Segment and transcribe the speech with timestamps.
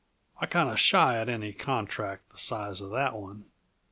[0.39, 3.45] I kinda shy at any contract the size uh that one.